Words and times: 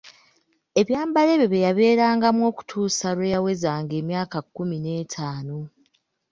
Ebyambalo 0.81 1.29
ebyo 1.35 1.47
bye 1.51 1.65
yabeerangamu 1.67 2.41
okutuusa 2.51 3.07
lwe 3.15 3.31
yawezanga 3.33 3.93
emyaka 4.01 4.37
kkumi 4.43 4.77
n'etaano. 4.79 5.59